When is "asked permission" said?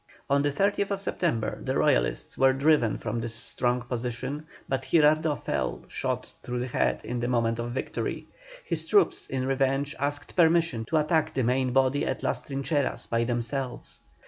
9.99-10.85